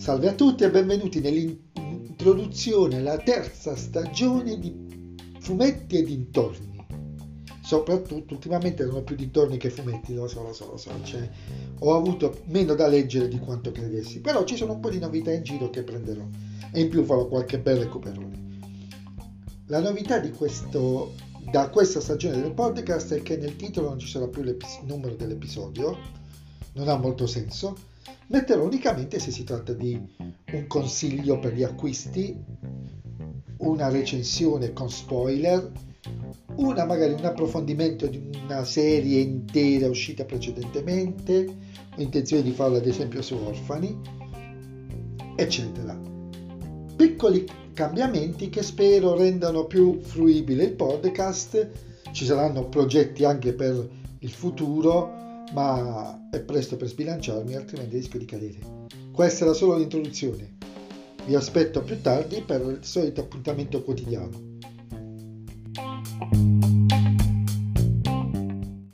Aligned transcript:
Salve 0.00 0.28
a 0.28 0.32
tutti 0.32 0.64
e 0.64 0.70
benvenuti 0.70 1.20
nell'introduzione 1.20 2.96
alla 2.96 3.18
terza 3.18 3.76
stagione 3.76 4.58
di 4.58 5.14
Fumetti 5.40 5.98
e 5.98 6.02
dintorni. 6.02 6.86
Soprattutto 7.62 8.32
ultimamente 8.32 8.82
non 8.86 8.94
ho 8.94 9.02
più 9.02 9.14
dintorni 9.14 9.58
che 9.58 9.68
fumetti, 9.68 10.14
lo 10.14 10.26
so, 10.26 10.42
lo 10.42 10.54
so, 10.54 10.70
lo 10.70 10.78
so. 10.78 10.90
Cioè, 11.02 11.28
ho 11.80 11.94
avuto 11.94 12.40
meno 12.46 12.74
da 12.74 12.86
leggere 12.86 13.28
di 13.28 13.38
quanto 13.38 13.72
credessi, 13.72 14.22
però 14.22 14.44
ci 14.44 14.56
sono 14.56 14.72
un 14.72 14.80
po' 14.80 14.88
di 14.88 14.98
novità 14.98 15.32
in 15.32 15.42
giro 15.42 15.68
che 15.68 15.82
prenderò 15.82 16.26
e 16.72 16.80
in 16.80 16.88
più 16.88 17.04
farò 17.04 17.26
qualche 17.26 17.58
bel 17.58 17.80
recuperone. 17.80 18.58
La 19.66 19.80
novità 19.80 20.18
di 20.18 20.30
questo, 20.30 21.12
da 21.50 21.68
questa 21.68 22.00
stagione 22.00 22.40
del 22.40 22.54
podcast 22.54 23.12
è 23.12 23.20
che 23.20 23.36
nel 23.36 23.54
titolo 23.54 23.90
non 23.90 23.98
ci 23.98 24.08
sarà 24.08 24.26
più 24.28 24.40
il 24.44 24.56
numero 24.86 25.14
dell'episodio, 25.14 25.94
non 26.72 26.88
ha 26.88 26.96
molto 26.96 27.26
senso 27.26 27.88
metterò 28.28 28.64
unicamente 28.64 29.18
se 29.18 29.30
si 29.30 29.44
tratta 29.44 29.72
di 29.72 29.98
un 30.52 30.66
consiglio 30.66 31.38
per 31.38 31.54
gli 31.54 31.62
acquisti, 31.62 32.36
una 33.58 33.88
recensione 33.88 34.72
con 34.72 34.90
spoiler, 34.90 35.70
una 36.56 36.84
magari 36.84 37.12
un 37.12 37.24
approfondimento 37.24 38.06
di 38.06 38.20
una 38.42 38.64
serie 38.64 39.20
intera 39.20 39.88
uscita 39.88 40.24
precedentemente, 40.24 41.46
ho 41.96 42.00
intenzione 42.00 42.42
di 42.42 42.52
farlo 42.52 42.76
ad 42.76 42.86
esempio 42.86 43.22
su 43.22 43.34
Orfani, 43.34 43.98
eccetera. 45.36 45.98
Piccoli 46.96 47.48
cambiamenti 47.72 48.50
che 48.50 48.62
spero 48.62 49.16
rendano 49.16 49.64
più 49.64 50.00
fruibile 50.00 50.64
il 50.64 50.72
podcast, 50.72 51.70
ci 52.12 52.24
saranno 52.24 52.68
progetti 52.68 53.24
anche 53.24 53.52
per 53.52 53.88
il 54.18 54.30
futuro, 54.30 55.29
ma 55.52 56.28
è 56.30 56.40
presto 56.40 56.76
per 56.76 56.88
sbilanciarmi, 56.88 57.54
altrimenti 57.54 57.96
rischio 57.96 58.18
di 58.18 58.24
cadere. 58.24 58.58
Questa 59.12 59.44
era 59.44 59.52
solo 59.52 59.76
l'introduzione. 59.76 60.56
Vi 61.26 61.34
aspetto 61.34 61.82
più 61.82 62.00
tardi 62.00 62.42
per 62.42 62.60
il 62.62 62.78
solito 62.82 63.20
appuntamento 63.20 63.82
quotidiano. 63.82 64.58